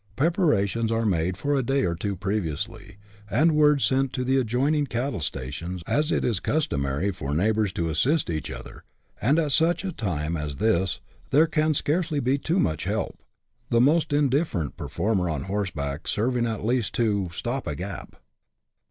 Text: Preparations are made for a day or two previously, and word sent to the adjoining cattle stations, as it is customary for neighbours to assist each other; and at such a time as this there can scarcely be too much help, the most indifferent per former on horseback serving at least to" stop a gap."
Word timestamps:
Preparations 0.15 0.91
are 0.91 1.05
made 1.05 1.37
for 1.37 1.53
a 1.55 1.61
day 1.61 1.83
or 1.85 1.93
two 1.93 2.15
previously, 2.15 2.97
and 3.29 3.51
word 3.55 3.83
sent 3.83 4.11
to 4.13 4.23
the 4.23 4.37
adjoining 4.39 4.87
cattle 4.87 5.19
stations, 5.19 5.83
as 5.85 6.11
it 6.11 6.25
is 6.25 6.39
customary 6.39 7.11
for 7.11 7.35
neighbours 7.35 7.71
to 7.73 7.87
assist 7.87 8.27
each 8.27 8.49
other; 8.49 8.83
and 9.21 9.37
at 9.37 9.51
such 9.51 9.85
a 9.85 9.91
time 9.91 10.35
as 10.35 10.55
this 10.55 11.01
there 11.29 11.45
can 11.45 11.75
scarcely 11.75 12.19
be 12.19 12.39
too 12.39 12.57
much 12.59 12.85
help, 12.85 13.21
the 13.69 13.79
most 13.79 14.11
indifferent 14.11 14.75
per 14.75 14.87
former 14.87 15.29
on 15.29 15.43
horseback 15.43 16.07
serving 16.07 16.47
at 16.47 16.65
least 16.65 16.95
to" 16.95 17.29
stop 17.31 17.67
a 17.67 17.75
gap." 17.75 18.15